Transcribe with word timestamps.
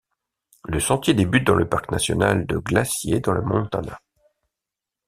Le 0.67 0.79
sentier 0.79 1.13
débute 1.13 1.45
dans 1.45 1.53
le 1.53 1.69
parc 1.69 1.91
national 1.91 2.47
de 2.47 2.57
Glacier 2.57 3.19
dans 3.19 3.33
le 3.33 3.43
Montana. 3.43 4.01